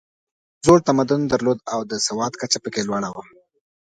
[0.03, 3.23] دوی زوړ تمدن درلود او د سواد کچه پکې لوړه وه.